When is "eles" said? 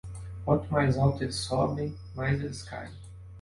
1.23-1.35, 2.43-2.63